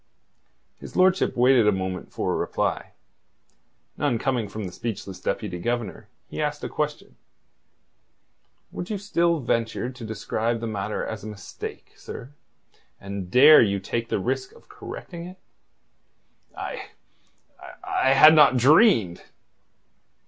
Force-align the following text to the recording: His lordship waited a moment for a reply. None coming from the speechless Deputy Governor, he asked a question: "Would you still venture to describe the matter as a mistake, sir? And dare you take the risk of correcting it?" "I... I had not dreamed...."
His 0.79 0.95
lordship 0.95 1.37
waited 1.37 1.67
a 1.67 1.71
moment 1.71 2.11
for 2.11 2.33
a 2.33 2.35
reply. 2.35 2.93
None 3.97 4.17
coming 4.17 4.47
from 4.49 4.63
the 4.63 4.71
speechless 4.71 5.19
Deputy 5.21 5.59
Governor, 5.59 6.07
he 6.27 6.41
asked 6.41 6.63
a 6.63 6.69
question: 6.69 7.17
"Would 8.71 8.89
you 8.89 8.97
still 8.97 9.37
venture 9.39 9.91
to 9.91 10.03
describe 10.03 10.59
the 10.59 10.65
matter 10.65 11.05
as 11.05 11.23
a 11.23 11.27
mistake, 11.27 11.91
sir? 11.95 12.33
And 12.99 13.29
dare 13.29 13.61
you 13.61 13.79
take 13.79 14.09
the 14.09 14.17
risk 14.17 14.53
of 14.53 14.67
correcting 14.69 15.27
it?" 15.27 15.37
"I... 16.57 16.87
I 17.85 18.13
had 18.13 18.33
not 18.33 18.57
dreamed...." 18.57 19.21